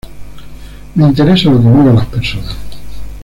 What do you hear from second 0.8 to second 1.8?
Me interesa lo que